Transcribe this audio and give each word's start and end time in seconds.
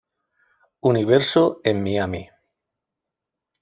Universo 0.81 1.61
en 1.63 1.83
Miami. 1.83 2.27